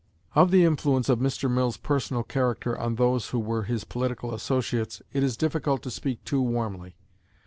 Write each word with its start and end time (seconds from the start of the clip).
Of 0.33 0.49
the 0.49 0.65
influence 0.65 1.09
of 1.09 1.19
Mr. 1.19 1.47
Mill's 1.47 1.77
personal 1.77 2.23
character 2.23 2.75
on 2.75 2.95
those 2.95 3.29
who 3.29 3.37
were 3.39 3.65
his 3.65 3.83
political 3.83 4.33
associates, 4.33 5.03
it 5.13 5.21
is 5.21 5.37
difficult 5.37 5.83
to 5.83 5.91
speak 5.91 6.23
too 6.23 6.41
warmly. 6.41 6.95